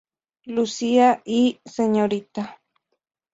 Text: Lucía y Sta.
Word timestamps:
Lucía 0.45 1.21
y 1.25 1.59
Sta. 1.63 2.59